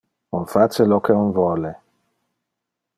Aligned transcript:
On 0.37 0.45
face 0.53 0.87
lo 0.93 0.97
que 1.09 1.17
on 1.19 1.29
vole. 1.37 1.71